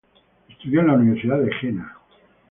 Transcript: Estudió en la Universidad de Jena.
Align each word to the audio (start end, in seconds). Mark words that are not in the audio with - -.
Estudió 0.49 0.79
en 0.81 0.87
la 0.87 0.93
Universidad 0.93 1.37
de 1.37 1.53
Jena. 1.53 1.95